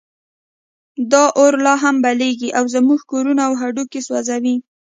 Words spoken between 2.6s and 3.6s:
زموږ کورونه او